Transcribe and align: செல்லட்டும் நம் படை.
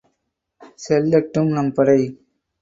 செல்லட்டும் 0.79 1.51
நம் 1.51 1.71
படை. 1.73 1.99